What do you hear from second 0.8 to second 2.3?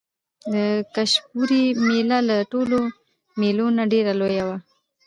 کلشپورې مېله